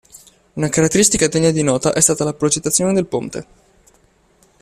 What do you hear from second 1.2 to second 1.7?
degna di